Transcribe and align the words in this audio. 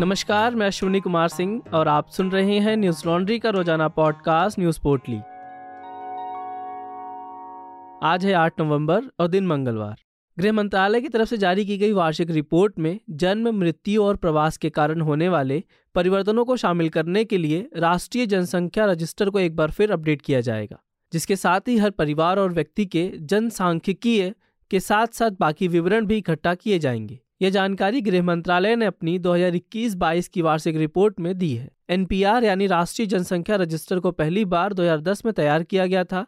नमस्कार, 0.00 0.54
मैं 0.54 0.66
अश्विनी 0.66 1.00
कुमार 1.00 1.28
सिंह 1.28 1.62
और 1.74 1.88
आप 1.88 2.08
सुन 2.08 2.30
रहे 2.30 2.58
हैं 2.58 2.76
न्यूज़ 2.76 3.06
लॉन्ड्री 3.06 3.38
का 3.38 3.50
रोज़ाना 3.50 3.88
पॉडकास्ट 3.88 4.58
न्यूज़ 4.58 4.80
पोर्टली। 4.80 5.16
आज 8.02 8.26
है 8.26 8.32
8 8.32 8.60
नवंबर 8.60 9.04
और 9.20 9.28
दिन 9.28 9.46
मंगलवार। 9.46 9.96
गृह 10.38 10.52
मंत्रालय 10.52 11.00
की 11.00 11.08
तरफ़ 11.08 11.28
से 11.28 11.36
जारी 11.36 11.66
की 11.66 11.78
गई 11.78 11.92
वार्षिक 11.92 12.30
रिपोर्ट 12.30 12.78
में 12.78 13.00
जन्म, 13.10 13.48
मृत्यु 13.58 14.04
और 14.04 14.16
प्रवास 14.16 14.56
के 14.56 14.70
कारण 14.70 15.00
होने 15.00 15.28
वाले 15.28 15.62
परिवर्तनों 15.94 16.44
को 16.44 16.56
शामिल 16.56 16.88
करने 16.88 17.24
के 17.24 17.38
लिए 17.38 17.68
राष्ट्रीय 17.76 18.26
जनसंख्या 18.26 18.86
रजिस्टर 18.86 19.30
को 19.30 19.40
एक 19.40 19.56
बार 19.56 19.70
फिर 19.70 19.92
अपडेट 19.92 20.22
किया 20.22 20.40
जाएगा, 20.40 20.82
जिसके 21.12 21.36
साथ 21.36 21.60
ही 21.68 21.78
हर 21.78 21.90
परिवार 21.90 22.38
और 22.38 22.52
व्यक्ति 22.52 22.86
के 22.86 23.12
जनसांख्यिकीय 23.16 24.34
के 24.70 24.80
साथ 24.80 25.06
साथ 25.06 25.30
बाकी 25.30 25.68
विवरण 25.68 26.06
भी 26.06 26.18
इकट्ठा 26.18 26.54
किए 26.54 26.78
जाएँगे। 26.78 27.20
यह 27.42 27.50
जानकारी 27.50 28.00
गृह 28.00 28.22
मंत्रालय 28.22 28.76
ने 28.76 28.86
अपनी 28.86 29.18
2021-22 29.18 30.28
की 30.28 30.42
वार्षिक 30.42 30.76
रिपोर्ट 30.76 31.20
में 31.20 31.38
दी 31.38 31.54
है। 31.54 31.70
एनपीआर 31.90 32.44
यानी 32.44 32.66
राष्ट्रीय 32.66 33.06
जनसंख्या 33.06 33.56
रजिस्टर 33.56 34.00
को 34.00 34.10
पहली 34.10 34.44
बार 34.44 34.72
2010 34.72 35.24
में 35.24 35.34
तैयार 35.34 35.62
किया 35.62 35.86
गया 35.86 36.04
था। 36.04 36.26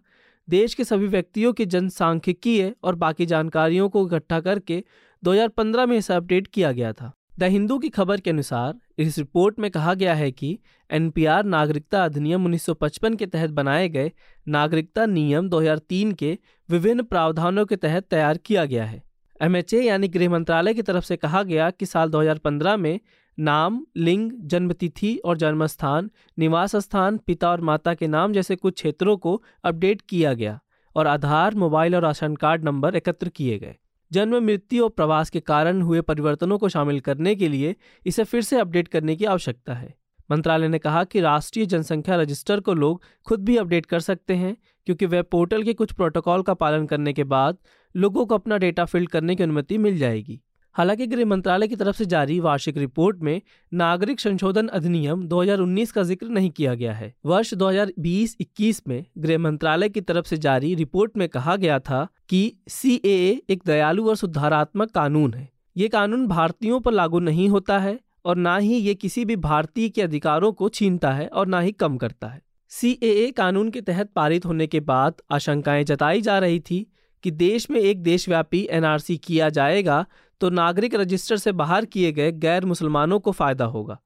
देश 0.49 0.75
के 0.75 0.85
सभी 0.85 1.07
व्यक्तियों 1.07 1.53
की 1.53 1.67
जनसांख्यिकीय 1.67 2.75
और 2.83 2.95
बाकी 2.95 3.27
जानकारियों 3.27 3.89
को 3.89 4.07
इकट्ठा 4.07 4.41
करके 4.41 4.85
2015 5.23 5.87
में 5.87 5.97
इसे 5.97 6.15
अपडेट 6.15 6.47
किया 6.47 6.73
गया 6.73 6.93
था। 6.93 7.13
द 7.39 7.43
हिंदू 7.43 7.79
की 7.79 7.89
खबर 7.89 8.21
के 8.21 8.31
अनुसार, 8.31 8.75
इस 8.99 9.19
रिपोर्ट 9.19 9.59
में 9.59 9.71
कहा 9.71 9.95
गया 9.95 10.15
है 10.15 10.31
कि 10.31 10.59
एनपीआर 10.91 11.45
नागरिकता 11.45 12.05
अधिनियम 12.05 12.45
1955 12.45 13.17
के 13.17 13.27
तहत 13.27 13.51
बनाए 13.51 13.89
गए 13.89 14.13
नागरिकता 14.49 15.07
नियम 15.07 15.49
2003 15.49 16.13
के 16.13 16.39
विभिन्न 16.69 17.03
प्रावधानों 17.03 17.67
के 17.67 17.77
तहत 17.77 18.05
तैयार 18.05 18.39
किया 18.39 18.65
गया 18.65 18.85
है। 18.85 19.08
एमएचए 19.43 19.83
यानी 19.83 20.09
गृह 20.09 20.31
मंत्रालय 20.31 20.75
की 20.75 20.83
तरफ़ 20.83 21.05
से 21.05 21.17
कहा 21.17 21.43
गया 21.43 21.71
कि 21.71 21.87
साल 21.87 22.11
2015 22.11 22.77
में 22.77 23.01
नाम, 23.39 23.87
लिंग, 23.97 24.33
जन्मतिथि 24.41 25.17
और 25.17 25.37
जन्म 25.37 25.67
स्थान 25.67 26.11
निवास 26.39 26.77
स्थान 26.77 27.19
पिता 27.19 27.51
और 27.51 27.61
माता 27.61 27.95
के 27.95 28.07
नाम 28.07 28.33
जैसे 28.33 28.57
कुछ 28.57 28.75
क्षेत्रों 28.75 29.17
को 29.17 29.43
अपडेट 29.65 30.01
किया 30.01 30.35
गया 30.35 30.61
और 30.97 31.07
आधार, 31.07 31.55
मोबाइल 31.55 31.97
और 31.97 32.03
राशन 32.03 32.37
कार्ड 32.37 32.65
नंबर 32.65 32.97
एकत्र 32.97 33.29
किए 33.29 33.59
गए। 33.59 33.77
जन्म, 34.13 34.45
मृत्यु 34.45 34.85
और 34.85 34.91
प्रवास 34.91 35.31
के 35.31 35.41
कारण 35.41 35.83
हुए 35.83 36.01
परिवर्तनों 36.01 36.59
को 36.59 36.69
शामिल 36.69 37.01
करने 37.01 37.35
के 37.35 37.49
लिए 37.49 37.77
इसे 38.07 38.25
फिर 38.25 38.43
से 38.43 38.59
अपडेट 38.59 38.89
करने 38.89 39.17
की 39.17 39.25
आवश्यकता 39.25 39.75
है। 39.75 39.98
मंत्रालय 40.31 40.69
ने 40.69 40.79
कहा 40.79 41.05
कि 41.05 41.21
राष्ट्रीय 41.21 41.67
जनसंख्या 41.67 42.17
रजिस्टर 42.17 42.61
को 42.61 42.75
लोग 42.75 43.03
खुद 43.27 43.45
भी 43.45 43.57
अपडेट 43.57 43.87
कर 43.87 44.01
सकते 44.01 44.35
हैं, 44.35 44.57
क्योंकि 44.87 45.07
वेब 45.07 45.25
पोर्टल 45.31 45.63
के 45.63 45.73
कुछ 45.75 45.93
प्रोटोकॉल 45.93 46.43
का 46.43 46.55
पालन 46.55 46.87
करने 46.87 47.13
के 47.13 47.25
बाद 47.27 47.57
लोगों 47.95 48.27
को 48.27 48.35
अपना 48.35 48.57
डेटा 48.59 48.85
फिल्ड 48.85 49.09
करने 49.09 49.35
की 49.37 49.43
अनुमति 49.43 49.79
मिल 49.79 49.99
जाएगी। 49.99 50.41
हालाँकि 50.75 51.07
गृह 51.07 51.25
मंत्रालय 51.27 51.69
की 51.69 51.77
तरफ़ 51.77 51.97
से 51.97 52.05
जारी 52.05 52.39
वार्षिक 52.41 52.77
रिपोर्ट 52.77 53.19
में 53.19 53.41
नागरिक 53.73 54.21
संशोधन 54.21 54.67
अधिनियम 54.69 55.27
2019 55.29 55.93
का 55.93 56.03
ज़िक्र 56.03 56.27
नहीं 56.27 56.51
किया 56.51 56.75
गया 56.75 56.93
है। 56.93 57.13
वर्ष 57.27 57.55
2020-21 57.55 58.83
में 58.89 59.05
गृह 59.19 59.39
मंत्रालय 59.39 59.89
की 59.89 60.01
तरफ़ 60.01 60.27
से 60.27 60.37
जारी 60.37 60.75
रिपोर्ट 60.75 61.17
में 61.17 61.29
कहा 61.29 61.57
गया 61.57 61.79
था 61.79 62.07
कि 62.29 62.53
सी 62.69 62.95
एक 63.05 63.63
दयालु 63.67 64.09
और 64.09 64.17
सुधारात्मक 64.17 64.91
कानून 64.91 65.35
है। 65.35 65.49
ये 65.77 65.89
कानून 65.89 66.27
भारतीयों 66.27 66.81
पर 66.81 66.93
लागू 66.93 67.19
नहीं 67.21 67.49
होता 67.49 67.79
है 67.79 67.99
और 68.25 68.37
ना 68.37 68.57
ही 68.57 68.75
ये 68.75 68.95
किसी 68.95 69.25
भी 69.25 69.37
भारतीय 69.37 69.89
के 69.89 70.03
अधिकारों 70.03 70.53
को 70.53 70.69
छीनता 70.69 71.13
है 71.13 71.27
और 71.27 71.47
ना 71.47 71.61
ही 71.61 71.73
कम 71.73 71.97
करता 71.97 72.29
है। 72.29 72.41
सीएए 72.73 73.31
कानून 73.31 73.71
के 73.71 73.81
तहत 73.81 74.11
पारित 74.13 74.47
होने 74.47 74.67
के 74.67 74.81
बाद 74.81 75.23
आशंकाएँ 75.31 75.85
जताई 75.85 76.21
जा 76.21 76.39
रही 76.39 76.61
थी 76.61 76.87
कि 77.25 77.31
देश 77.31 77.71
में 77.71 77.81
एक 77.81 78.03
देशव्यापी 78.03 78.67
एनआरसी 78.71 79.17
किया 79.17 79.49
जाएगा 79.49 80.05
तो 80.41 80.51
नागरिक 80.51 80.95
रजिस्टर 80.95 81.37
से 81.37 81.53
बाहर 81.53 81.85
किए 81.85 82.13
गए 82.13 82.33
गैर 82.33 82.65
मुसलमानों 82.65 83.19
को 83.21 83.33
फ़ायदा 83.33 83.65
होगा, 83.65 83.99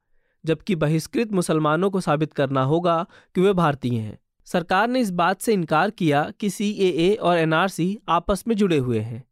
जबकि 0.45 0.77
बहिष्कृत 0.77 1.33
मुसलमानों 1.33 1.91
को 1.91 2.01
साबित 2.01 2.33
करना 2.33 2.63
होगा 2.63 3.05
कि 3.35 3.41
वे 3.41 3.53
भारतीय 3.53 3.99
हैं। 3.99 4.19
सरकार 4.47 4.89
ने 4.89 5.01
इस 5.01 5.11
बात 5.13 5.41
से 5.41 5.53
इनकार 5.53 5.91
किया 5.91 6.23
कि 6.41 6.51
सी 6.51 7.15
और 7.15 7.39
एनआरसी 7.39 7.97
आपस 8.09 8.45
में 8.49 8.55
जुड़े 8.57 8.79
हुए 8.79 9.01
हैं। 9.01 9.23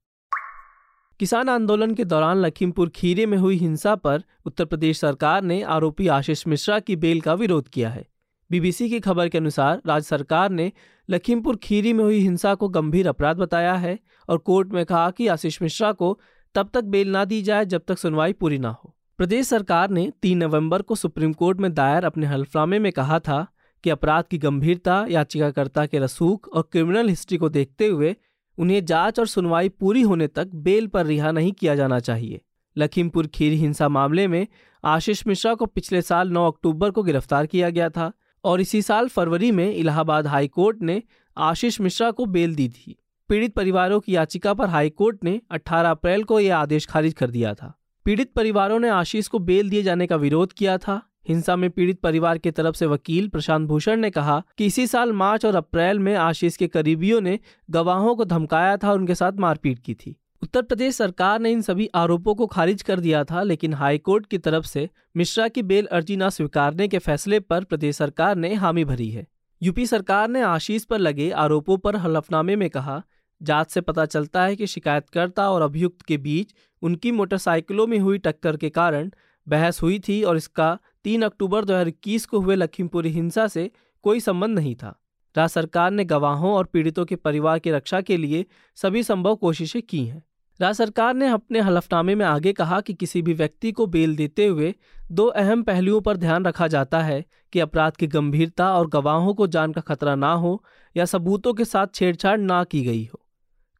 किसान 1.20 1.48
आंदोलन 1.48 1.94
के 1.94 2.04
दौरान 2.04 2.36
लखीमपुर 2.36 2.88
खीरे 2.88 3.24
में 3.26 3.36
हुई 3.38 3.56
हिंसा 3.56 3.94
पर 3.94 4.22
उत्तर 4.46 4.64
प्रदेश 4.64 5.00
सरकार 5.00 5.42
ने 5.42 5.62
आरोपी 5.62 6.06
आशीष 6.08 6.46
मिश्रा 6.46 6.78
की 6.78 6.96
बेल 6.96 7.20
का 7.20 7.34
विरोध 7.34 7.68
किया 7.68 7.90
है। 7.90 8.06
बीबीसी 8.50 8.88
की 8.90 9.00
खबर 9.00 9.28
के 9.28 9.38
अनुसार 9.38 9.82
राज्य 9.86 10.08
सरकार 10.08 10.50
ने 10.50 10.70
लखीमपुर 11.08 11.56
खीरी 11.56 11.92
में 11.92 12.04
हुई 12.04 12.20
हिंसा 12.20 12.54
को 12.54 12.68
गंभीर 12.68 13.08
अपराध 13.08 13.36
बताया 13.36 13.74
है 13.74 13.98
और 14.28 14.38
कोर्ट 14.38 14.68
में 14.68 14.84
कहा 14.84 15.10
कि 15.10 15.26
आशीष 15.26 15.60
मिश्रा 15.62 15.92
को 15.92 16.18
तब 16.54 16.70
तक 16.74 16.84
बेल 16.84 17.10
ना 17.10 17.24
दी 17.24 17.42
जाए 17.42 17.64
जब 17.64 17.82
तक 17.88 17.98
सुनवाई 17.98 18.32
पूरी 18.32 18.58
ना 18.58 18.70
हो। 18.70 18.94
प्रदेश 19.18 19.46
सरकार 19.46 19.90
ने 19.90 20.10
3 20.22 20.38
नवंबर 20.38 20.82
को 20.82 20.94
सुप्रीम 20.94 21.32
कोर्ट 21.32 21.60
में 21.60 21.72
दायर 21.74 22.04
अपने 22.04 22.26
हल्फनामे 22.26 22.78
में 22.78 22.92
कहा 22.92 23.18
था 23.18 23.46
कि 23.84 23.90
अपराध 23.90 24.24
की 24.24 24.38
गंभीरता, 24.38 25.06
याचिकाकर्ता 25.10 25.86
के 25.86 25.98
रसूख 25.98 26.48
और 26.48 26.68
क्रिमिनल 26.72 27.08
हिस्ट्री 27.08 27.38
को 27.38 27.48
देखते 27.48 27.86
हुए 27.86 28.16
उन्हें 28.60 28.84
जाँच 28.84 29.20
और 29.20 29.26
सुनवाई 29.26 29.68
पूरी 29.68 30.02
होने 30.02 30.26
तक 30.26 30.48
बेल 30.54 30.86
पर 30.86 31.06
रिहा 31.06 31.30
नहीं 31.30 31.52
किया 31.52 31.74
जाना 31.74 32.00
चाहिए। 32.00 32.40
लखीमपुर 32.76 33.26
खीरी 33.26 33.56
हिंसा 33.56 33.88
मामले 33.88 34.28
में 34.28 34.46
आशीष 34.84 35.26
मिश्रा 35.26 35.54
को 35.54 35.66
पिछले 35.66 36.02
साल 36.02 36.30
9 36.30 36.46
अक्टूबर 36.46 36.90
को 36.90 37.02
गिरफ़्तार 37.02 37.46
किया 37.46 37.70
गया 37.70 37.88
था 37.88 38.12
और 38.44 38.60
इसी 38.60 38.82
साल 38.82 39.08
फरवरी 39.08 39.50
में 39.50 39.74
इलाहाबाद 39.74 40.26
हाईकोर्ट 40.26 40.82
ने 40.82 41.02
आशीष 41.38 41.80
मिश्रा 41.80 42.10
को 42.10 42.26
बेल 42.26 42.54
दी 42.54 42.68
थी। 42.68 42.96
पीड़ित 43.28 43.54
परिवारों 43.54 44.00
की 44.00 44.16
याचिका 44.16 44.54
पर 44.54 44.66
हाईकोर्ट 44.66 45.24
ने 45.24 45.40
18 45.50 45.90
अप्रैल 45.90 46.24
को 46.24 46.40
यह 46.40 46.56
आदेश 46.56 46.86
खारिज 46.86 47.14
कर 47.14 47.30
दिया 47.30 47.54
था। 47.54 47.80
पीड़ित 48.04 48.32
परिवारों 48.32 48.78
ने 48.78 48.88
आशीष 48.88 49.28
को 49.28 49.38
बेल 49.38 49.70
दिए 49.70 49.82
जाने 49.82 50.06
का 50.06 50.16
विरोध 50.16 50.52
किया 50.52 50.78
था। 50.78 51.02
हिंसा 51.28 51.56
में 51.56 51.70
पीड़ित 51.70 52.00
परिवार 52.00 52.38
की 52.38 52.50
तरफ़ 52.50 52.76
से 52.76 52.86
वकील 52.86 53.28
प्रशांत 53.28 53.68
भूषण 53.68 54.00
ने 54.00 54.10
कहा 54.10 54.42
कि 54.58 54.66
इसी 54.66 54.86
साल 54.86 55.12
मार्च 55.12 55.44
और 55.44 55.54
अप्रैल 55.54 55.98
में 55.98 56.14
आशीष 56.14 56.56
के 56.56 56.68
करीबियों 56.68 57.20
ने 57.20 57.38
गवाहों 57.70 58.16
को 58.16 58.24
धमकाया 58.24 58.76
था 58.76 58.90
और 58.90 58.98
उनके 58.98 59.14
साथ 59.14 59.32
मारपीट 59.32 59.78
की 59.78 59.94
थी। 59.94 60.16
उत्तर 60.42 60.62
प्रदेश 60.62 60.94
सरकार 60.94 61.40
ने 61.40 61.50
इन 61.50 61.62
सभी 61.62 61.88
आरोपों 61.94 62.34
को 62.34 62.46
खारिज 62.46 62.82
कर 62.82 63.00
दिया 63.00 63.24
था, 63.24 63.42
लेकिन 63.42 63.74
हाईकोर्ट 63.74 64.26
की 64.26 64.38
तरफ़ 64.38 64.64
से 64.64 64.88
मिश्रा 65.16 65.48
की 65.48 65.62
बेल 65.62 65.86
अर्जी 65.86 66.16
न 66.16 66.28
स्वीकारने 66.28 66.88
के 66.88 66.98
फैसले 66.98 67.40
पर 67.40 67.64
प्रदेश 67.64 67.96
सरकार 67.96 68.36
ने 68.36 68.54
हामी 68.54 68.84
भरी 68.84 69.10
है। 69.10 69.26
यूपी 69.62 69.86
सरकार 69.86 70.28
ने 70.28 70.42
आशीष 70.42 70.84
पर 70.84 70.98
लगे 70.98 71.30
आरोपों 71.30 71.76
पर 71.78 71.96
हलफनामे 71.96 72.56
में 72.56 72.70
कहा, 72.70 73.02
जाँच 73.42 73.70
से 73.70 73.80
पता 73.80 74.04
चलता 74.06 74.42
है 74.42 74.56
कि 74.56 74.66
शिकायतकर्ता 74.66 75.50
और 75.50 75.62
अभियुक्त 75.62 76.02
के 76.02 76.16
बीच 76.16 76.54
उनकी 76.82 77.12
मोटरसाइकिलों 77.12 77.86
में 77.86 77.98
हुई 77.98 78.18
टक्कर 78.18 78.56
के 78.56 78.70
कारण 78.70 79.10
बहस 79.50 79.82
हुई 79.82 79.98
थी 79.98 80.22
और 80.22 80.36
इसका 80.36 80.78
3 81.04 81.22
अक्टूबर 81.22 81.64
2021 81.64 82.26
को 82.26 82.40
हुए 82.40 82.56
लखीमपुरी 82.56 83.10
हिंसा 83.10 83.46
से 83.46 83.70
कोई 84.04 84.20
संबंध 84.20 84.58
नहीं 84.58 84.74
था। 84.74 84.96
राज्य 85.36 85.52
सरकार 85.52 85.90
ने 85.90 86.04
गवाहों 86.04 86.52
और 86.52 86.64
पीड़ितों 86.64 87.04
के 87.04 87.16
परिवार 87.16 87.58
की 87.58 87.70
रक्षा 87.70 88.00
के 88.00 88.16
लिए 88.16 88.44
सभी 88.78 89.02
संभव 89.02 89.34
कोशिशें 89.36 89.80
की 89.82 90.04
हैं। 90.06 90.22
राज्य 90.60 90.74
सरकार 90.74 91.14
ने 91.14 91.28
अपने 91.28 91.60
हलफनामे 91.60 92.14
में 92.14 92.24
आगे 92.26 92.52
कहा 92.52 92.80
कि 92.80 92.94
किसी 92.94 93.22
भी 93.22 93.32
व्यक्ति 93.32 93.72
को 93.72 93.86
बेल 93.86 94.16
देते 94.16 94.46
हुए 94.46 94.74
दो 95.10 95.26
अहम 95.26 95.62
पहलुओं 95.62 96.00
पर 96.00 96.16
ध्यान 96.16 96.44
रखा 96.44 96.66
जाता 96.68 97.00
है 97.00 97.24
कि 97.52 97.60
अपराध 97.60 97.92
की 97.92 98.06
गंभीरता 98.06 98.72
और 98.74 98.88
गवाहों 98.88 99.34
को 99.34 99.46
जान 99.46 99.72
का 99.72 99.80
खतरा 99.80 100.14
ना 100.14 100.32
हो 100.32 100.62
या 100.96 101.04
सबूतों 101.04 101.54
के 101.54 101.64
साथ 101.64 101.86
छेड़छाड़ 101.94 102.38
ना 102.38 102.62
की 102.64 102.82
गई 102.82 103.04
हो। 103.04 103.20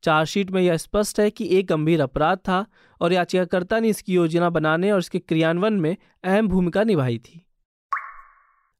चार्जशीट 0.02 0.50
में 0.50 0.60
यह 0.62 0.76
स्पष्ट 0.76 1.20
है 1.20 1.30
कि 1.30 1.46
एक 1.58 1.66
गंभीर 1.66 2.00
अपराध 2.00 2.38
था 2.38 2.64
और 3.00 3.12
याचिकाकर्ता 3.12 3.80
ने 3.80 3.88
इसकी 3.88 4.14
योजना 4.14 4.50
बनाने 4.50 4.90
और 4.90 4.98
इसके 4.98 5.18
क्रियान्वयन 5.18 5.80
में 5.80 5.96
अहम 6.24 6.48
भूमिका 6.48 6.84
निभाई 6.84 7.18
थी। 7.18 7.44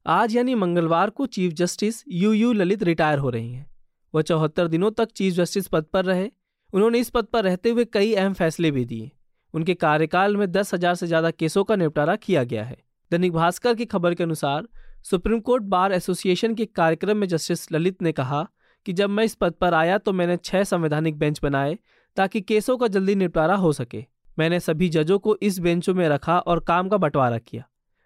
आज 0.05 0.35
यानी 0.35 0.55
मंगलवार 0.55 1.09
को 1.09 1.25
chief 1.25 1.53
justice 1.53 2.03
U 2.09 2.31
U 2.33 2.51
Lalit 2.53 2.83
retire 2.83 3.19
हो 3.19 3.29
रही 3.29 3.51
हैं। 3.53 3.65
वह 4.13 4.21
चौहत्तर 4.21 4.67
दिनों 4.67 4.91
तक 4.91 5.11
चीफ 5.11 5.33
जस्टिस 5.33 5.67
पद 5.67 5.85
पर 5.93 6.05
रहे। 6.05 6.29
उन्होंने 6.73 6.99
इस 6.99 7.09
पद 7.09 7.25
पर 7.25 7.43
रहते 7.43 7.69
हुए 7.69 7.85
कई 7.85 8.13
अहम 8.13 8.33
फैसले 8.33 8.71
भी 8.71 8.85
दिए। 8.85 9.11
उनके 9.53 9.73
कार्यकाल 9.73 10.37
में 10.37 10.51
दस 10.51 10.73
हज़ार 10.73 10.95
से 10.95 11.07
ज़्यादा 11.07 11.31
केसों 11.31 11.63
का 11.63 11.75
निपटारा 11.75 12.15
किया 12.15 12.43
गया 12.43 12.63
है। 12.63 12.77
दैनिक 13.11 13.33
भास्कर 13.33 13.75
की 13.75 13.85
खबर 13.85 14.13
के 14.13 14.23
अनुसार 14.23 14.67
सुप्रीम 15.03 15.39
कोर्ट 15.39 15.63
बार 15.63 15.93
एसोसिएशन 15.93 16.55
के 16.55 16.65
कार्यक्रम 16.65 17.17
में 17.17 17.27
जस्टिस 17.27 17.71
ललित 17.71 18.01
ने 18.01 18.11
कहा 18.11 18.47
कि 18.85 18.93
जब 18.93 19.09
मैं 19.09 19.23
इस 19.23 19.35
पद 19.35 19.53
पर 19.53 19.73
आया 19.73 19.97
तो 19.97 20.13
मैंने 20.13 20.37
छह 20.37 20.63
संवैधानिक 20.63 21.19
बेंच 21.19 21.39
बनाए 21.43 21.77
ताकि 22.15 22.41
केसों 22.41 22.77
का 22.77 22.87
जल्दी 22.87 23.15
निपटारा 23.15 23.55
हो 23.55 23.71
सके। 23.73 24.05
मैंने 24.39 24.59
सभी 24.59 24.89
जजों 24.89 25.19
को 25.19 25.37
इस 25.41 25.59
बेंचों 25.59 25.93
में 25.93 26.09
रखा 26.09 26.39
और 26.39 26.59
काम 26.59 26.89
का 26.89 26.97
बंटवारा 26.97 27.37
किया। 27.37 27.63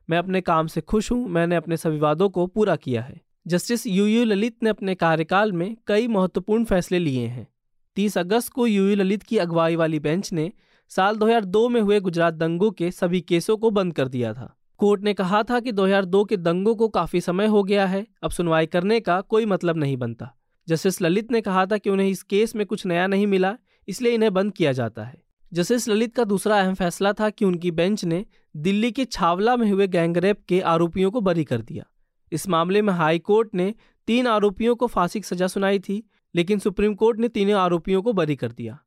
मैं 0.09 0.17
अपने 0.17 0.41
काम 0.41 0.67
से 0.67 0.81
खुश 0.81 1.11
हूँ, 1.11 1.29
मैंने 1.29 1.55
अपने 1.55 1.77
सभी 1.77 1.99
वादों 1.99 2.29
को 2.29 2.47
पूरा 2.47 2.75
किया 2.75 3.01
है। 3.01 3.21
जस्टिस 3.47 3.87
यू 3.87 4.05
यू 4.05 4.25
ललित 4.25 4.63
ने 4.63 4.69
अपने 4.69 4.95
कार्यकाल 4.95 5.51
में 5.51 5.77
कई 5.87 6.07
महत्वपूर्ण 6.07 6.65
फैसले 6.65 6.99
लिए 6.99 7.27
हैं। 7.27 7.47
30 7.95 8.17
अगस्त 8.17 8.49
को 8.49 8.67
यू 8.67 8.87
यू 8.87 8.95
ललित 8.95 9.23
की 9.23 9.37
अगुवाई 9.37 9.75
वाली 9.75 9.99
बेंच 9.99 10.33
ने 10.33 10.51
साल 10.89 11.15
2002 11.15 11.69
में 11.69 11.81
हुए 11.81 11.99
गुजरात 11.99 12.33
दंगों 12.33 12.71
के 12.71 12.91
सभी 12.91 13.21
केसों 13.21 13.57
को 13.57 13.69
बंद 13.69 13.93
कर 13.93 14.07
दिया 14.07 14.33
था। 14.33 14.55
कोर्ट 14.77 15.01
ने 15.01 15.13
कहा 15.13 15.43
था 15.43 15.59
कि 15.59 15.71
2002 15.71 16.23
के 16.25 16.37
दंगों 16.37 16.75
को 16.75 16.87
काफ़ी 16.87 17.21
समय 17.21 17.45
हो 17.45 17.63
गया 17.63 17.85
है, 17.85 18.07
अब 18.23 18.31
सुनवाई 18.31 18.65
करने 18.65 18.99
का 18.99 19.21
कोई 19.21 19.45
मतलब 19.45 19.77
नहीं 19.77 19.97
बनता। 19.97 20.35
जस्टिस 20.67 21.01
ललित 21.01 21.31
ने 21.31 21.41
कहा 21.41 21.65
था 21.65 21.77
कि 21.77 21.89
उन्हें 21.89 22.07
इस 22.07 22.23
केस 22.23 22.55
में 22.55 22.65
कुछ 22.65 22.85
नया 22.85 23.07
नहीं 23.07 23.27
मिला, 23.27 23.57
इसलिए 23.87 24.13
इन्हें 24.13 24.33
बंद 24.33 24.53
किया 24.53 24.71
जाता 24.71 25.03
है। 25.03 25.23
जस्टिस 25.53 25.87
ललित 25.87 26.15
का 26.15 26.23
दूसरा 26.23 26.59
अहम 26.59 26.73
फैसला 26.73 27.13
था 27.13 27.29
कि 27.29 27.45
उनकी 27.45 27.71
बेंच 27.71 28.05
ने 28.05 28.25
दिल्ली 28.57 28.91
के 28.91 29.05
छावला 29.05 29.55
में 29.55 29.71
हुए 29.71 29.87
गैंगरेप 29.87 30.41
के 30.47 30.61
आरोपियों 30.61 31.11
को 31.11 31.21
बरी 31.21 31.43
कर 31.43 31.61
दिया। 31.61 31.85
इस 32.31 32.49
मामले 32.49 32.81
में 32.81 32.93
हाई 32.93 33.19
कोर्ट 33.19 33.55
ने 33.55 33.73
तीन 34.07 34.27
आरोपियों 34.27 34.75
को 34.75 34.87
फांसी 34.87 35.19
की 35.19 35.27
सजा 35.27 35.47
सुनाई 35.47 35.79
थी, 35.79 36.09
लेकिन 36.35 36.59
सुप्रीम 36.59 36.93
कोर्ट 36.93 37.19
ने 37.19 37.27
तीनों 37.27 37.59
आरोपियों 37.59 38.01
को 38.01 38.13
बरी 38.13 38.35
कर 38.35 38.51
दिया। 38.51 38.79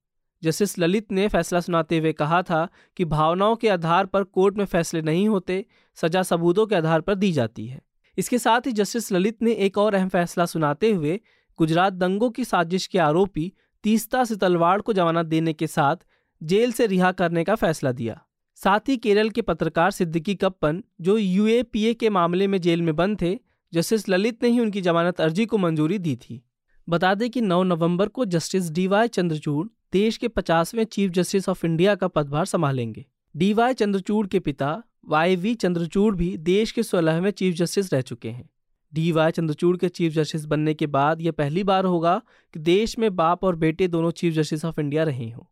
जस्टिस 0.43 0.79
ललित 0.79 1.13
ने 1.13 1.29
फैसला 1.29 1.61
सुनाते 1.61 1.99
हुए 1.99 2.13
कहा 2.13 2.43
था 2.43 2.69
कि 2.97 3.05
भावनाओं 3.05 3.57
के 3.57 3.69
आधार 3.69 4.07
पर 4.07 4.23
कोर्ट 4.23 4.57
में 4.57 4.65
फैसले 4.65 5.03
नहीं 5.03 5.29
होते, 5.29 5.67
सजा 5.95 6.23
सबूतों 6.23 6.67
के 6.67 6.75
आधार 6.75 7.01
पर 7.01 7.15
दी 7.15 7.33
जाती 7.33 7.67
है। 7.67 7.83
इसके 8.19 8.39
साथ 8.39 8.61
ही 8.67 8.73
जस्टिस 8.73 9.13
ललित 9.13 9.43
ने 9.43 9.53
एक 9.53 9.79
और 9.79 9.95
अहम 9.95 10.09
फैसला 10.09 10.47
सुनाते 10.47 10.93
हुए 10.93 11.21
गुजरात 11.59 11.93
दंगों 11.93 12.31
की 12.31 12.45
साजिश 12.45 12.87
के 12.87 12.99
आरोपी 12.99 13.53
तीस्ता 13.83 14.25
सितलवाड़ 14.25 14.81
को 14.81 14.93
जमानत 14.93 15.27
देने 15.27 15.53
के 15.53 15.67
साथ 15.67 15.97
जेल 16.43 16.73
से 16.73 16.87
रिहा 16.87 17.13
करने 17.13 17.45
का 17.45 17.55
फैसला 17.55 17.93
दिया। 17.93 18.23
साथ 18.55 18.81
ही 18.89 18.97
केरल 18.97 19.31
के 19.31 19.43
पत्रकार 19.43 19.91
सिद्दीकी 19.91 20.35
कप्पन, 20.35 20.85
जो 21.01 21.19
यूएपीए 21.19 21.95
के 21.95 22.11
मामले 22.11 22.47
में 22.47 22.61
जेल 22.61 22.83
में 22.83 22.97
बंद 22.97 23.21
थे, 23.23 23.39
जस्टिस 23.73 24.09
ललित 24.09 24.43
ने 24.43 24.49
ही 24.49 24.61
उनकी 24.61 24.81
जमानत 24.81 25.21
अर्जी 25.21 25.47
को 25.47 25.59
मंजूरी 25.59 25.99
दी 25.99 26.17
थी। 26.17 26.45
बता 26.89 27.15
दें 27.15 27.31
कि 27.31 27.41
9 27.41 27.63
नवंबर 27.63 28.09
को 28.09 28.25
जस्टिस 28.25 28.71
डीवाई 28.71 29.09
चंद्रचूड़ 29.09 29.69
देश 29.93 30.17
के 30.17 30.29
पचासवें 30.29 30.85
चीफ 30.85 31.11
जस्टिस 31.11 31.49
ऑफ़ 31.49 31.67
इंडिया 31.67 31.95
का 31.95 32.09
पदभार 32.09 32.45
संभालेंगे। 32.45 33.07
डीवाई 33.37 33.75
चंद्रचूड़ 33.75 34.27
के 34.27 34.41
पिता 34.41 34.83
वाई 35.09 35.37
वी 35.37 35.55
चंद्रचूड़ 35.55 36.17
भी 36.17 36.37
देश 36.37 36.73
के 36.73 36.83
सोलहवें 36.83 37.31
चीफ 37.31 37.55
जस्टिस 37.55 37.93
रह 37.93 38.01
चुके 38.01 38.31
हैं। 38.31 38.51
डी 38.93 39.11
वाई 39.13 39.31
चंद्रचूड़ 39.31 39.77
के 39.77 39.89
चीफ 39.89 40.13
जस्टिस 40.13 40.45
बनने 40.47 40.75
के 40.75 40.87
बाद 40.89 41.21
यह 41.23 41.33
पहली 41.33 41.65
बार 41.65 41.85
होगा 41.85 42.21
कि 42.55 42.61
देश 42.61 42.99
में 42.99 43.15
बाप 43.17 43.45
और 43.45 43.57
बेटे 43.57 43.89
दोनों 43.89 44.11
चीफ 44.11 44.35
जस्टिस 44.35 44.65
ऑफ़ 44.65 44.81
इंडिया 44.81 45.05
रहे 45.05 45.31
हों। 45.31 45.45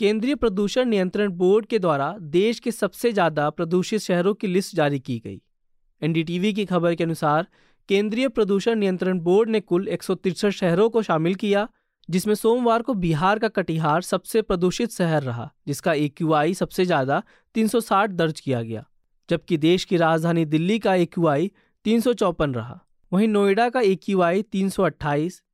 केंद्रीय 0.00 0.34
प्रदूषण 0.34 0.88
नियंत्रण 0.88 1.32
बोर्ड 1.32 1.66
के 1.66 1.78
द्वारा 1.78 2.14
देश 2.20 2.60
के 2.60 2.70
सबसे 2.72 3.12
ज़्यादा 3.12 3.48
प्रदूषित 3.50 4.00
शहरों 4.00 4.34
की 4.34 4.46
लिस्ट 4.46 4.74
जारी 4.76 4.98
की 5.00 5.18
गई। 5.18 5.40
एनडीटीवी 6.02 6.52
की 6.52 6.64
खबर 6.64 6.94
के 6.94 7.04
अनुसार, 7.04 7.46
केंद्रीय 7.88 8.28
प्रदूषण 8.28 8.78
नियंत्रण 8.78 9.18
बोर्ड 9.20 9.50
ने 9.50 9.60
कुल 9.60 9.88
एक 9.88 10.02
शहरों 10.02 10.88
को 10.90 11.02
शामिल 11.02 11.34
किया, 11.34 11.68
जिसमें 12.08 12.34
सोमवार 12.34 12.82
को 12.82 12.94
बिहार 12.94 13.38
का 13.38 13.48
कटिहार 13.48 14.02
सबसे 14.02 14.42
प्रदूषित 14.42 14.92
शहर 14.92 15.22
रहा, 15.22 15.50
जिसका 15.66 15.92
ए 15.92 16.54
सबसे 16.54 16.84
ज़्यादा 16.84 17.22
360 17.54 18.10
दर्ज 18.12 18.40
किया 18.40 18.62
गया, 18.62 18.84
जबकि 19.28 19.56
देश 19.58 19.84
की 19.84 19.96
राजधानी 19.96 20.44
दिल्ली 20.46 20.78
का 20.78 20.94
ए 20.94 21.06
तीन 21.84 22.00
रहा। 22.54 22.80
वहीं 23.12 23.28
नोएडा 23.28 23.68
का 23.68 23.80
ए 23.80 23.94
क्यू 23.94 24.20
आई 24.20 24.42
तीन 24.42 24.68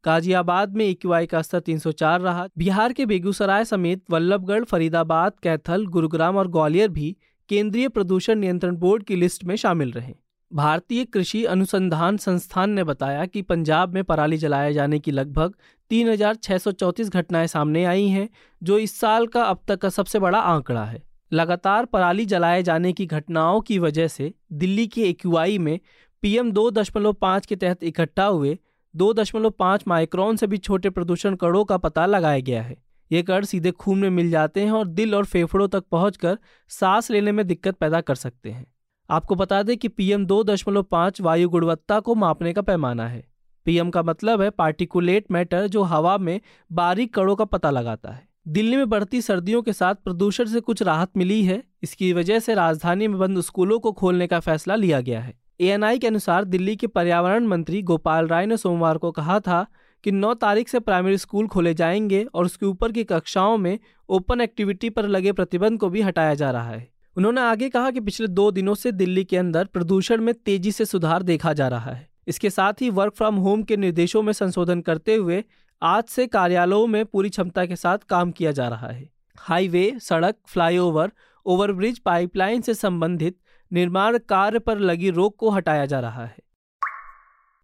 गाजियाबाद 0.05 0.77
में 0.77 0.85
एक 0.85 1.07
ए 1.07 1.27
का 1.27 1.43
स्तर 1.43 1.61
304 1.61 2.21
रहा। 2.21 2.49
बिहार 2.59 2.93
के 2.93 3.07
बेगूसराय 3.07 3.65
समेत 3.65 4.05
वल्लभगढ़ 4.11 4.65
फरीदाबाद 4.65 5.33
कैथल 5.43 5.87
गुरुग्राम 5.87 6.37
और 6.37 6.49
ग्वालियर 6.49 6.89
भी 6.89 7.17
केंद्रीय 7.49 7.89
प्रदूषण 7.89 8.35
नियंत्रण 8.35 8.77
बोर्ड 8.77 9.03
की 9.03 9.17
लिस्ट 9.17 9.45
में 9.45 9.57
शामिल 9.57 9.93
रहे। 9.93 10.15
भारतीय 10.53 11.05
कृषि 11.05 11.45
अनुसंधान 11.45 12.17
संस्थान 12.17 12.71
ने 12.71 12.85
बताया 12.85 13.27
कि 13.27 13.43
पंजाब 13.43 13.95
में 13.95 14.05
पराली 14.05 14.37
जलाए 14.37 14.73
जाने 14.73 14.99
की 14.99 15.11
लगभग 15.11 15.55
3,634 15.91 17.11
घटनाएँ 17.11 17.47
सामने 17.47 17.85
आई 17.85 18.09
हैं 18.09 18.29
जो 18.63 18.79
इस 18.79 19.01
साल 19.01 19.27
का 19.27 19.43
अब 19.43 19.61
तक 19.69 19.79
का 19.79 19.89
सबसे 19.89 20.19
बड़ा 20.19 20.39
आंकड़ा 20.39 20.85
है। 20.85 21.07
लगातार 21.33 21.85
पराली 21.85 22.27
जलाए 22.27 22.63
जाने 22.63 22.93
की 22.93 23.07
घटनाओं 23.07 23.61
की 23.61 23.79
वजह 23.79 24.09
से 24.09 24.35
दिल्ली 24.53 24.87
के 24.87 25.03
एक्यूआई 25.03 25.59
में 25.59 25.81
पीएम 26.23 26.51
दो 26.53 26.71
दशमलव 26.71 27.13
पाँच 27.13 27.47
के 27.47 27.57
तहत 27.57 27.85
इकट्ठा 27.85 28.25
हुए 28.25 28.59
दो 28.95 29.13
दशमलव 29.13 29.51
पाँच 29.51 29.85
माइक्रोन 29.89 30.37
से 30.37 30.47
भी 30.47 30.59
छोटे 30.59 30.91
प्रदूषण 30.91 31.35
कणों 31.37 31.65
का 31.65 31.77
पता 31.77 32.07
लगाया 32.07 32.41
गया 32.41 32.63
है। 32.63 32.77
ये 33.11 33.23
कण 33.23 33.45
सीधे 33.45 33.71
खून 33.71 33.99
में 33.99 34.11
मिल 34.11 34.31
जाते 34.31 34.61
हैं 34.61 34.71
और 34.71 34.87
दिल 34.87 35.15
और 35.15 35.25
फेफड़ों 35.25 35.69
तक 35.69 35.85
पहुंचकर 35.91 36.39
सांस 36.69 37.11
लेने 37.11 37.33
में 37.33 37.47
दिक्कत 37.47 37.77
पैदा 37.77 38.01
कर 38.01 38.15
सकते 38.15 38.51
हैं। 38.51 38.67
आपको 39.11 39.35
बता 39.35 39.63
दें 39.63 39.77
कि 39.77 39.89
पीएम 39.89 40.27
दो 40.27 40.43
दशमलव 40.45 40.83
पाँच 40.83 41.21
वायु 41.21 41.49
गुणवत्ता 41.49 42.01
को 42.01 42.15
मापने 42.15 42.53
का 42.53 42.63
पैमाना 42.63 43.09
है। 43.09 43.25
पीएम 43.65 43.91
का 43.91 44.03
मतलब 44.03 44.43
है 44.43 44.51
पार्टिकुलेट 44.51 45.31
मैटर 45.31 45.67
जो 45.67 45.83
हवा 45.83 46.19
में 46.19 46.41
बारीक 46.71 47.15
कणों 47.15 47.37
का 47.37 47.45
पता 47.45 47.71
लगाता 47.71 48.11
है। 48.11 48.29
दिल्ली 48.49 48.77
में 48.77 48.89
बढ़ती 48.89 49.21
सर्दियों 49.21 49.63
के 49.63 49.73
साथ 49.73 49.95
प्रदूषण 49.95 50.45
से 50.45 50.61
कुछ 50.61 50.83
राहत 50.83 51.17
मिली 51.17 51.43
है। 51.45 51.63
इसकी 51.83 52.13
वजह 52.13 52.39
से 52.39 52.55
राजधानी 52.55 53.09
में 53.09 53.19
बंद 53.19 53.41
स्कूलों 53.41 53.79
को 53.79 53.93
खोलने 53.93 54.27
का 54.27 54.41
फैसला 54.41 54.75
लिया 54.75 55.01
गया 55.01 55.21
है। 55.21 55.46
एएनआई 55.61 55.99
के 55.99 56.07
अनुसार 56.07 56.45
दिल्ली 56.45 56.77
के 56.77 56.87
पर्यावरण 56.87 57.47
मंत्री 57.47 57.83
गोपाल 57.83 58.27
राय 58.27 58.47
ने 58.47 58.57
सोमवार 58.57 58.99
को 58.99 59.11
कहा 59.11 59.41
था 59.41 59.67
कि 60.05 60.13
9 60.13 60.35
तारीख 60.35 60.69
से 60.69 60.81
प्राइमरी 60.81 61.19
स्कूल 61.19 61.47
खोले 61.47 61.75
जाएँगे 61.75 62.27
और 62.35 62.45
उसके 62.45 62.67
ऊपर 62.67 62.93
की 62.93 63.05
कक्षाओं 63.05 63.59
में 63.59 63.79
ओपन 64.09 64.41
एक्टिविटी 64.41 64.91
पर 64.91 65.07
लगे 65.09 65.33
प्रतिबंध 65.33 65.79
को 65.79 65.89
भी 65.89 66.03
हटाया 66.03 66.35
जा 66.35 66.51
रहा 66.51 66.71
है। 66.71 66.89
उन्होंने 67.17 67.41
आगे 67.41 67.69
कहा 67.69 67.91
कि 67.91 68.01
पिछले 68.01 68.27
दो 68.27 68.51
दिनों 68.51 68.75
से 68.75 68.93
दिल्ली 68.93 69.25
के 69.25 69.37
अंदर 69.37 69.65
प्रदूषण 69.65 70.21
में 70.21 70.35
तेज़ी 70.35 70.73
से 70.73 70.85
सुधार 70.85 71.23
देखा 71.23 71.53
जा 71.53 71.69
रहा 71.69 71.91
है। 71.91 72.09
इसके 72.29 72.51
साथ 72.51 72.73
ही 72.81 72.91
वर्क 72.91 73.15
फ्रॉम 73.15 73.35
होम 73.35 73.63
के 73.63 73.77
निर्देशों 73.77 74.23
में 74.23 74.33
संशोधन 74.33 74.81
करते 74.81 75.15
हुए 75.15 75.45
आज 75.83 76.05
से 76.05 76.27
कार्यालयों 76.27 76.87
में 76.87 77.07
पूरी 77.07 77.29
क्षमता 77.29 77.67
के 77.67 77.77
साथ 77.77 77.99
काम 77.99 78.31
किया 78.31 78.53
जा 78.53 78.69
रहा 78.69 78.89
है। 78.89 79.11
हाईवे, 79.39 79.95
सड़क, 80.01 80.35
फ्लाईओवर, 80.47 81.13
ओवरब्रिज 81.47 81.99
पाइपलाइन 81.99 82.61
से 82.61 82.75
संबंधित 82.75 83.37
निर्माण 83.73 84.19
कार्य 84.19 84.59
पर 84.59 84.79
लगी 84.79 85.11
रोक 85.11 85.37
को 85.37 85.51
हटाया 85.51 85.87
जा 85.87 86.01
रहा 86.01 86.25
है। 86.25 86.37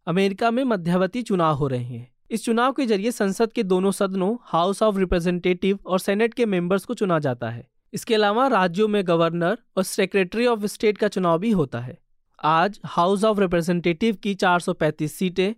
अमेरिका 0.07 0.51
में 0.51 0.65
मध्यावधि 0.65 1.23
चुनाव 1.23 1.55
हो 1.55 1.69
रहे 1.69 1.85
हैं। 1.85 2.13
इस 2.31 2.45
चुनाव 2.45 2.73
के 2.73 2.87
ज़रिए 2.87 3.11
संसद 3.11 3.53
के 3.53 3.63
दोनों 3.63 3.91
सदनों 3.91 4.37
हाउस 4.43 4.83
ऑफ़ 4.83 4.99
रिप्रेजेंटेटिव 4.99 5.79
और 5.87 5.99
सेनेट 5.99 6.35
के 6.35 6.47
मेंबर्स 6.47 6.85
को 6.85 6.95
चुना 6.95 7.19
जाता 7.19 7.51
है। 7.51 7.71
इसके 7.93 8.15
अलावा 8.15 8.47
राज्यों 8.47 8.89
में 8.89 9.07
गवर्नर 9.07 9.59
और 9.77 9.83
सेक्रेटरी 9.83 10.47
ऑफ़ 10.47 10.67
स्टेट 10.67 10.99
का 10.99 11.09
चुनाव 11.09 11.39
भी 11.39 11.51
होता 11.51 11.81
है। 11.81 11.99
आज 12.45 12.81
हाउस 12.85 13.25
ऑफ़ 13.25 13.41
रिप्रेजेंटेटिव 13.41 14.17
की 14.17 14.35
435 14.35 15.15
सीटें 15.15 15.55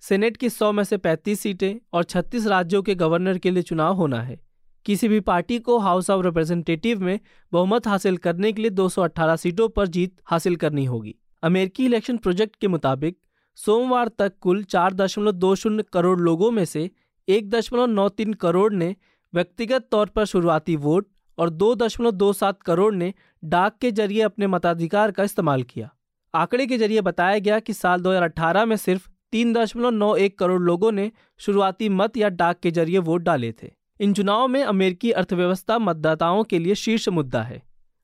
सेनेट 0.00 0.36
की 0.36 0.48
100 0.48 0.72
में 0.72 0.84
से 0.84 0.96
35 0.96 1.40
सीटें 1.40 1.76
और 1.92 2.04
36 2.04 2.46
राज्यों 2.46 2.82
के 2.82 2.94
गवर्नर 2.94 3.38
के 3.38 3.50
लिए 3.50 3.62
चुनाव 3.62 3.94
होना 3.94 4.22
है। 4.22 4.47
किसी 4.84 5.08
भी 5.08 5.20
पार्टी 5.20 5.58
को 5.58 5.78
हाउस 5.78 6.10
ऑफ़ 6.10 6.24
रिप्रेजेंटेटिव 6.24 7.00
में 7.00 7.18
बहुमत 7.52 7.86
हासिल 7.86 8.16
करने 8.16 8.52
के 8.52 8.62
लिए 8.62 8.70
218 8.70 9.36
सीटों 9.36 9.68
पर 9.68 9.86
जीत 9.86 10.16
हासिल 10.24 10.56
करनी 10.56 10.84
होगी। 10.84 11.14
अमेरिकी 11.42 11.84
इलेक्शन 11.86 12.16
प्रोजेक्ट 12.16 12.56
के 12.56 12.68
मुताबिक, 12.68 13.18
सोमवार 13.54 14.08
तक 14.08 14.32
कुल 14.40 14.62
चार 14.64 14.94
दशमलव 14.94 15.32
दो 15.32 15.54
शून्य 15.54 15.84
करोड़ 15.92 16.20
लोगों 16.20 16.50
में 16.50 16.64
से 16.64 16.90
एक 17.28 17.50
दशमलव 17.50 17.86
नौ 17.86 18.08
तीन 18.08 18.32
करोड़ 18.32 18.72
ने 18.72 18.96
व्यक्तिगत 19.34 19.88
तौर 19.90 20.06
पर 20.06 20.24
शुरुआती 20.24 20.76
वोट 20.76 21.08
और 21.38 21.50
दो 21.50 21.74
दशमलव 21.74 22.10
दो 22.10 22.32
सात 22.32 22.62
करोड़ 22.62 22.94
ने 22.94 23.14
डाक 23.44 23.76
के 23.80 23.92
ज़रिए 23.92 24.20
अपने 24.20 24.46
मताधिकार 24.46 25.10
का 25.10 25.22
इस्तेमाल 25.22 25.62
किया। 25.62 25.90
आंकड़े 26.34 26.66
के 26.66 26.78
ज़रिए 26.78 27.00
बताया 27.00 27.38
गया 27.38 27.58
कि 27.58 27.72
साल 27.72 28.00
2018 28.00 28.64
में 28.64 28.76
सिर्फ़ 28.76 29.08
तीन 29.32 29.52
दशमलव 29.52 29.90
नौ 29.90 30.14
एक 30.16 30.38
करोड़ 30.38 30.62
लोगों 30.62 30.92
ने 30.92 31.12
शुरुआती 31.38 31.88
मत 31.88 32.16
या 32.16 32.28
डाक 32.28 32.60
के 32.60 32.70
ज़रिए 32.70 32.98
वोट 32.98 33.22
डाले 33.22 33.52
थे। 33.52 33.77
इन 34.00 34.14
चुनाव 34.14 34.48
में 34.48 34.64
अमेरिकी 34.64 35.10
अर्थव्यवस्था 35.10 35.78
मतदाताओं 35.78 36.44
के 36.44 36.58
लिए 36.58 36.74
शीर्ष 36.74 37.08
मुद्दा 37.08 37.42
है। 37.42 37.62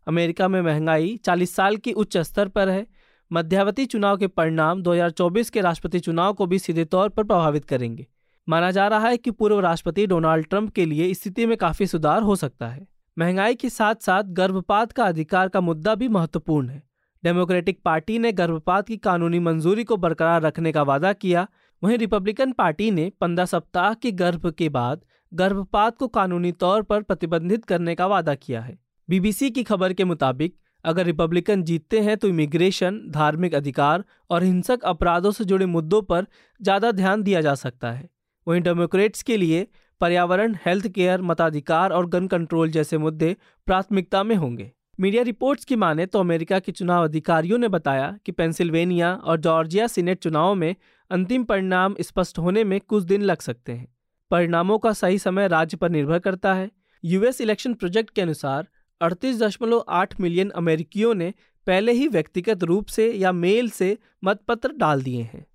अमेरिका 0.09 0.49
में 0.49 0.63
महँगाई 0.63 1.21
40 1.25 1.55
साल 1.55 1.77
की 1.77 1.93
उच्च 1.93 2.17
स्तर 2.17 2.49
पर 2.49 2.69
है। 2.69 2.87
मध्यावधि 3.33 3.87
चुनाव 3.87 4.17
के 4.17 4.27
परिणाम 4.27 4.83
2024 4.83 5.51
के 5.51 5.61
राष्ट्रपति 5.61 6.01
चुनाव 6.01 6.33
को 6.33 6.47
भी 6.47 6.59
सीधे 6.59 6.85
तौर 6.85 7.09
पर 7.09 7.25
प्रभावित 7.25 7.65
करेंगे। 7.65 8.07
माना 8.49 8.71
जा 8.71 8.89
रहा 8.89 9.09
है 9.09 9.17
कि 9.17 9.31
पूर्व 9.31 9.61
राष्ट्रपति 9.61 10.07
डोनाल्ड 10.07 10.47
ट्रंप 10.47 10.73
के 10.73 10.87
लिए 10.87 11.15
स्थिति 11.15 11.47
में 11.47 11.57
काफ़ी 11.57 11.87
सुधार 11.87 12.23
हो 12.23 12.37
सकता 12.37 12.69
है। 12.69 12.87
महँगाई 13.19 13.55
के 13.55 13.71
साथ 13.71 13.95
साथ 13.95 14.23
गर्भपात 14.23 14.93
का 14.93 15.05
अधिकार 15.05 15.49
का 15.49 15.61
मुद्दा 15.61 15.95
भी 15.95 16.09
महत्वपूर्ण 16.09 16.69
है। 16.69 16.83
डेमोक्रेटिक 17.25 17.83
पार्टी 17.85 18.19
ने 18.19 18.33
गर्भपात 18.33 18.87
की 18.87 18.97
कानूनी 18.97 19.39
मंजूरी 19.39 19.85
को 19.85 19.97
बरकरार 19.97 20.43
रखने 20.43 20.73
का 20.73 20.83
वादा 20.83 21.13
किया। 21.13 21.49
वहीं 21.85 21.99
रिपब्लिकन 21.99 22.53
पार्टी 22.53 22.91
ने 22.91 23.13
पंद्रह 23.21 23.47
सप्ताह 23.47 23.95
के 23.95 24.13
गर्भ 24.13 24.51
के 24.51 24.69
बाद 24.69 25.05
गर्भपात 25.35 25.97
को 25.99 26.07
कानूनी 26.09 26.53
तौर 26.55 26.83
पर 26.83 27.03
प्रतिबंधित 27.03 27.65
करने 27.65 27.95
का 27.95 28.07
वादा 28.07 28.35
किया 28.35 28.61
है। 28.61 28.79
बीबीसी 29.09 29.51
की 29.51 29.63
खबर 29.63 29.93
के 29.93 30.05
मुताबिक, 30.05 30.55
अगर 30.85 31.05
रिपब्लिकन 31.07 31.63
जीतते 31.63 32.01
हैं 32.01 32.17
तो 32.17 32.29
इमिग्रेशन 32.29 33.01
धार्मिक 33.11 33.55
अधिकार 33.55 34.05
और 34.31 34.43
हिंसक 34.43 34.85
अपराधों 34.85 35.31
से 35.31 35.45
जुड़े 35.45 35.67
मुद्दों 35.67 36.01
पर 36.03 36.27
ज़्यादा 36.61 36.91
ध्यान 36.93 37.23
दिया 37.23 37.41
जा 37.41 37.55
सकता 37.57 37.91
है। 37.91 38.09
वहीं 38.47 38.61
डेमोक्रेट्स 38.63 39.23
के 39.23 39.37
लिए 39.37 39.67
पर्यावरण 40.01 40.55
हेल्थ 40.67 40.87
केयर 40.89 41.23
मताधिकार 41.23 41.93
और 41.93 42.07
गन 42.09 42.27
कंट्रोल 42.27 42.71
जैसे 42.71 42.99
मुद्दे 42.99 43.35
प्राथमिकता 43.67 44.23
में 44.23 44.35
होंगे। 44.37 44.71
मीडिया 44.99 45.23
रिपोर्ट्स 45.23 45.65
की 45.65 45.77
माने 45.77 46.07
तो 46.07 46.21
अमेरिका 46.21 46.59
के 46.59 46.73
चुनाव 46.73 47.05
अधिकारियों 47.05 47.59
ने 47.59 47.69
बताया 47.69 48.15
कि 48.27 48.33
पेंसिल्वेनिया 48.33 49.15
और 49.15 49.41
जॉर्जिया 49.41 49.87
सीनेट 49.87 50.23
चुनावों 50.23 50.55
में 50.55 50.75
अंतिम 51.11 51.45
परिणाम 51.45 51.95
स्पष्ट 52.01 52.39
होने 52.39 52.65
में 52.65 52.81
कुछ 52.81 53.05
दिन 53.05 53.23
लग 53.23 53.41
सकते 53.41 53.73
हैं। 53.73 53.87
परिणामों 54.35 54.79
का 54.79 54.93
सही 54.93 55.19
समय 55.19 55.49
राज्य 55.49 55.77
पर 55.77 55.91
निर्भर 55.91 56.19
करता 56.19 56.55
है। 56.55 56.71
यूएस 57.05 57.41
इलेक्शन 57.41 57.75
प्रोजेक्ट 57.75 58.11
के 58.11 58.23
अनुसार, 58.23 58.69
अड़तीस 59.01 59.43
दशमलव 59.43 59.85
आठ 59.89 60.21
मिलियन 60.21 60.51
अमेरिकियों 60.51 61.15
ने 61.15 61.35
पहले 61.67 61.93
ही 61.93 62.09
व्यक्तिगत 62.09 62.63
रूप 62.63 62.87
से 62.87 63.13
या 63.13 63.33
मेल 63.33 63.71
से 63.71 63.99
मतपत्र 64.25 64.73
डाल 64.73 65.03
दिए 65.03 65.23
हैं। 65.23 65.47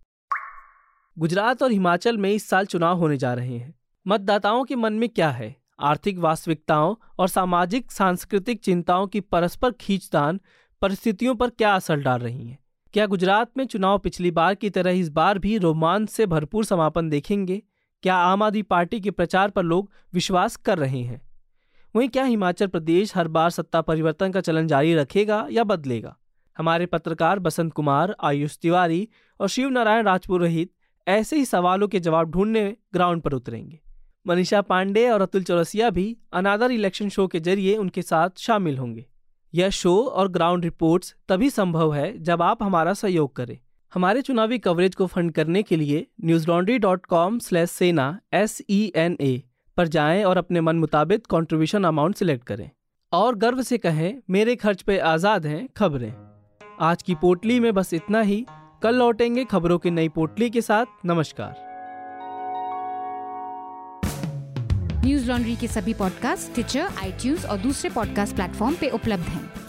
गुजरात 1.19 1.63
और 1.63 1.71
हिमाचल 1.71 2.17
में 2.17 2.31
इस 2.31 2.49
साल 2.49 2.65
चुनाव 2.65 2.97
होने 2.97 3.17
जा 3.17 3.33
रहे 3.33 3.57
हैं। 3.57 3.75
मतदाताओं 4.07 4.63
के 4.63 4.75
मन 4.75 4.93
में 4.93 5.09
क्या 5.09 5.29
है? 5.29 5.55
आर्थिक 5.79 6.17
वास्तविकताओं 6.17 6.95
और 7.19 7.27
सामाजिक, 7.27 7.91
सांस्कृतिक 7.91 8.59
चिंताओं 8.59 9.07
की 9.07 9.19
परस्पर 9.19 9.71
खींचतान 9.71 10.39
परिस्थितियों 10.81 11.35
पर 11.35 11.49
क्या 11.49 11.75
असर 11.75 11.95
डाल 11.95 12.19
रही 12.19 12.47
है? 12.47 12.59
क्या 12.93 13.05
गुजरात 13.05 13.57
में 13.57 13.65
चुनाव 13.65 13.99
पिछली 13.99 14.31
बार 14.31 14.55
की 14.55 14.69
तरह 14.69 14.91
इस 14.91 15.09
बार 15.09 15.39
भी 15.39 15.57
रोमांच 15.57 16.09
से 16.09 16.25
भरपूर 16.25 16.65
समापन 16.65 17.09
देखेंगे? 17.09 17.61
क्या 18.03 18.15
आम 18.15 18.43
आदमी 18.43 18.61
पार्टी 18.61 18.99
के 18.99 19.11
प्रचार 19.11 19.49
पर 19.49 19.63
लोग 19.63 19.91
विश्वास 20.13 20.55
कर 20.55 20.77
रहे 20.77 21.01
हैं? 21.01 21.21
वहीं 21.95 22.09
क्या 22.09 22.23
हिमाचल 22.23 22.67
प्रदेश 22.67 23.17
हर 23.17 23.27
बार 23.27 23.49
सत्ता 23.49 23.81
परिवर्तन 23.81 24.31
का 24.31 24.41
चलन 24.41 24.67
जारी 24.67 24.95
रखेगा 24.95 25.47
या 25.51 25.63
बदलेगा? 25.63 26.15
हमारे 26.57 26.85
पत्रकार 26.85 27.39
बसंत 27.39 27.73
कुमार, 27.73 28.15
आयुष 28.23 28.57
तिवारी 28.57 29.09
और 29.39 29.47
शिव 29.47 29.69
नारायण 29.69 30.05
राजपुरोहित 30.05 30.71
ऐसे 31.07 31.35
ही 31.35 31.45
सवालों 31.45 31.87
के 31.87 31.99
जवाब 31.99 32.31
ढूँढने 32.31 32.77
ग्राउंड 32.93 33.21
पर 33.21 33.33
उतरेंगे। 33.33 33.79
मनीषा 34.27 34.61
पांडे 34.61 35.09
और 35.09 35.21
अतुल 35.21 35.43
चौरसिया 35.43 35.89
भी 35.89 36.17
अनादर 36.33 36.71
इलेक्शन 36.71 37.09
शो 37.09 37.27
के 37.27 37.39
ज़रिए 37.39 37.77
उनके 37.77 38.01
साथ 38.01 38.29
शामिल 38.37 38.77
होंगे। 38.77 39.05
यह 39.53 39.69
शो 39.69 40.03
और 40.03 40.27
ग्राउंड 40.27 40.63
रिपोर्ट्स 40.63 41.15
तभी 41.27 41.49
संभव 41.49 41.93
है 41.93 42.17
जब 42.17 42.41
आप 42.41 42.63
हमारा 42.63 42.93
सहयोग 42.93 43.35
करें। 43.35 43.57
हमारे 43.93 44.21
चुनावी 44.21 44.57
कवरेज 44.59 44.95
को 44.95 45.05
फंड 45.05 45.31
करने 45.31 45.63
के 45.63 45.75
लिए 45.75 46.05
News 46.25 46.47
Laundry 46.47 46.77
dot 46.79 47.05
com 47.05 47.39
slash 47.39 47.69
Sena 47.69 48.19
S 48.33 48.61
E 48.69 48.91
N 48.95 49.17
A 49.21 49.43
पर 49.77 49.87
जाएँ 49.87 50.23
और 50.23 50.37
अपने 50.37 50.61
मन 50.61 50.75
मुताबिक 50.75 51.25
कंट्रीब्यूशन 51.25 51.83
अमाउंट 51.83 52.15
सिलेक्ट 52.15 52.45
करें। 52.45 52.69
और 53.11 53.35
गर्व 53.35 53.61
से 53.61 53.77
कहें, 53.77 54.21
मेरे 54.29 54.55
खर्च 54.55 54.81
पे 54.81 54.97
आज़ाद 54.99 55.45
हैं 55.45 55.67
खबरें। 55.77 56.13
आज 56.81 57.03
की 57.03 57.15
पोटली 57.15 57.59
में 57.59 57.73
बस 57.73 57.93
इतना 57.93 58.21
ही। 58.21 58.45
कल 58.83 58.95
लौटेंगे 58.95 59.45
खबरों 59.45 59.77
की 59.77 59.91
नई 59.91 60.09
पोटली 60.09 60.49
के 60.49 60.61
साथ। 60.61 60.85
नमस्कार। 61.05 61.55
न्यूज़ 65.05 65.27
लॉन्ड्री 65.31 65.55
के 65.55 65.67
सभी 65.67 65.93
पॉडकास्ट 65.93 66.53
ट्विटर 66.53 66.93
आईटीज 66.99 67.45
और 67.45 67.57
दूसरे 67.57 67.89
पॉडकास्ट 67.89 68.35
प्लेटफॉर्म 68.35 68.75
पे 68.75 68.89
उपलब्ध 68.89 69.23
हैं। 69.23 69.68